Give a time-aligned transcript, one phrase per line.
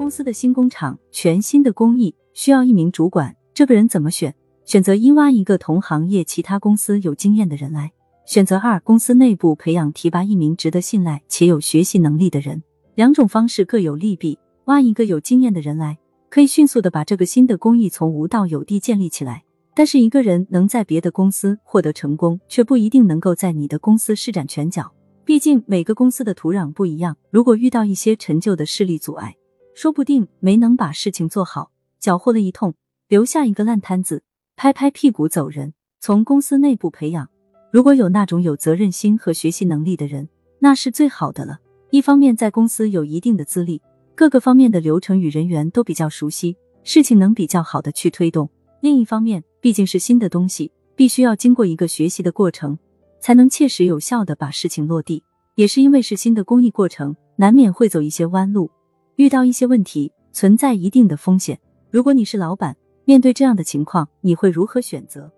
[0.00, 4.34] 公司的新工厂，全新的工艺需要一名主管，这个人怎么选？
[4.64, 7.90] 选择一挖一个同行业其他公司有经验的人来；
[8.24, 12.62] 选择二公司内部培养提拔一名值得信赖且有学习能力的人。
[12.94, 14.38] 两种方式各有利弊。
[14.64, 15.98] 挖一个有经验的人来，
[16.30, 19.44] 可以迅速的把这个新的工艺从无到有地建立起来。
[19.74, 24.90] 但是一个人能在别的公司获得成功，却不一定能够在你的公司施展拳脚。
[25.26, 29.36] 毕竟每个公司的土壤不一样，如果遇到一些陈旧的势力阻碍，
[29.80, 32.74] 说不定没能把事情做好，搅和了一通，
[33.08, 34.22] 留下一个烂摊子，
[34.54, 35.72] 拍拍屁股走人。
[36.00, 37.30] 从公司内部培养，
[37.72, 41.60] 如果有那种有责任心和学习能力的人，那是最好的了。
[41.88, 43.80] 一方面在公司有一定的资历，
[44.14, 48.46] 各个方面的流程与人员都比较熟悉，事情能比较好的去推动；
[48.82, 52.78] 另一方面，毕竟是新的东西，必须要经过一个学习的过程。
[53.18, 55.24] 才能切实有效的把事情落地，
[55.54, 58.70] 也是因为是新的工艺过程，难免会走一些弯路，
[59.20, 61.60] 遇到一些问题，存在一定的风险。
[61.90, 65.30] 如果你是老板，面对这样的情况，你会如何选择？